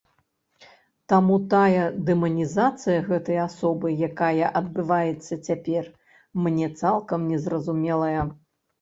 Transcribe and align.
Таму 1.11 1.35
тая 1.53 1.83
дэманізацыя 2.07 3.05
гэтай 3.11 3.39
асобы, 3.47 3.87
якая 4.09 4.45
адбываецца 4.63 5.33
цяпер, 5.53 5.83
мне 6.47 6.75
цалкам 6.83 7.33
незразумелая. 7.33 8.21